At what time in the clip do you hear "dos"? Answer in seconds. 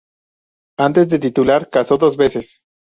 1.99-2.17